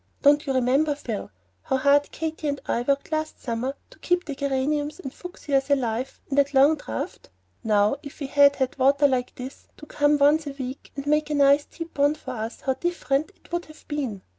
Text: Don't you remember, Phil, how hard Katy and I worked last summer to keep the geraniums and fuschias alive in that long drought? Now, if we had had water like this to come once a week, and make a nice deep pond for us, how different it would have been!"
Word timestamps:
Don't 0.23 0.47
you 0.47 0.53
remember, 0.53 0.95
Phil, 0.95 1.29
how 1.61 1.77
hard 1.77 2.09
Katy 2.11 2.47
and 2.47 2.59
I 2.65 2.81
worked 2.81 3.11
last 3.11 3.39
summer 3.39 3.75
to 3.91 3.99
keep 3.99 4.25
the 4.25 4.33
geraniums 4.33 4.99
and 4.99 5.13
fuschias 5.13 5.69
alive 5.69 6.19
in 6.27 6.37
that 6.37 6.55
long 6.55 6.75
drought? 6.77 7.29
Now, 7.63 7.97
if 8.01 8.19
we 8.19 8.25
had 8.25 8.55
had 8.55 8.79
water 8.79 9.07
like 9.07 9.35
this 9.35 9.67
to 9.77 9.85
come 9.85 10.17
once 10.17 10.47
a 10.47 10.53
week, 10.57 10.91
and 10.95 11.05
make 11.05 11.29
a 11.29 11.35
nice 11.35 11.65
deep 11.65 11.93
pond 11.93 12.17
for 12.17 12.31
us, 12.31 12.61
how 12.61 12.73
different 12.73 13.29
it 13.35 13.51
would 13.51 13.65
have 13.65 13.87
been!" 13.87 14.23